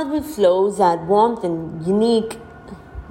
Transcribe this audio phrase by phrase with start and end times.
[0.00, 2.38] Hardwood floors add warmth and unique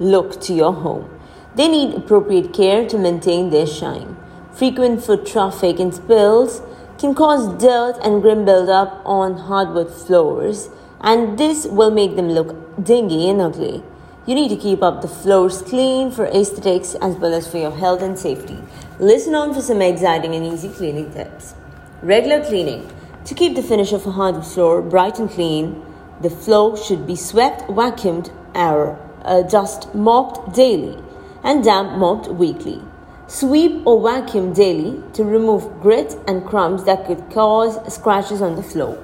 [0.00, 1.08] look to your home.
[1.54, 4.16] They need appropriate care to maintain their shine.
[4.52, 6.62] Frequent foot traffic and spills
[6.98, 10.68] can cause dirt and grim buildup on hardwood floors,
[11.00, 13.84] and this will make them look dingy and ugly.
[14.26, 17.70] You need to keep up the floors clean for aesthetics as well as for your
[17.70, 18.58] health and safety.
[18.98, 21.54] Listen on for some exciting and easy cleaning tips.
[22.02, 22.90] Regular cleaning.
[23.26, 25.86] To keep the finish of a hardwood floor bright and clean,
[26.20, 31.02] the floor should be swept, vacuumed, or uh, dust mopped daily,
[31.42, 32.82] and damp mopped weekly.
[33.26, 38.62] Sweep or vacuum daily to remove grit and crumbs that could cause scratches on the
[38.62, 38.98] floor.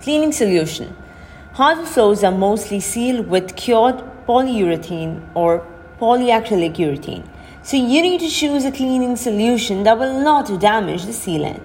[0.00, 0.96] Cleaning solution.
[1.52, 3.96] Hardwood floors are mostly sealed with cured
[4.26, 5.66] polyurethane or
[6.00, 7.26] polyacrylic urethane.
[7.62, 11.62] So you need to choose a cleaning solution that will not damage the sealant.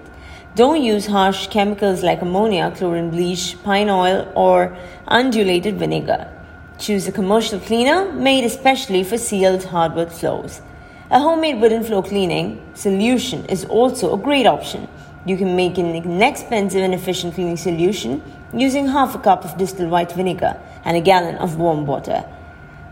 [0.56, 4.76] Don't use harsh chemicals like ammonia, chlorine bleach, pine oil, or
[5.08, 6.30] undulated vinegar.
[6.78, 10.62] Choose a commercial cleaner made especially for sealed hardwood floors.
[11.10, 14.86] A homemade wooden floor cleaning solution is also a great option.
[15.26, 19.90] You can make an inexpensive and efficient cleaning solution using half a cup of distilled
[19.90, 22.24] white vinegar and a gallon of warm water.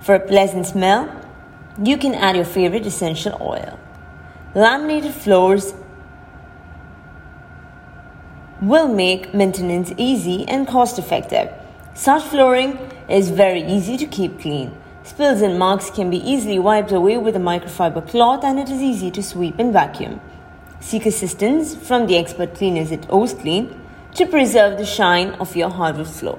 [0.00, 1.08] For a pleasant smell,
[1.80, 3.78] you can add your favorite essential oil.
[4.56, 5.74] Laminated floors
[8.62, 11.52] will make maintenance easy and cost effective.
[11.94, 14.72] Such flooring is very easy to keep clean.
[15.02, 18.80] Spills and marks can be easily wiped away with a microfiber cloth and it is
[18.80, 20.20] easy to sweep and vacuum.
[20.78, 23.80] Seek assistance from the expert cleaners at Clean
[24.14, 26.38] to preserve the shine of your hardwood floor.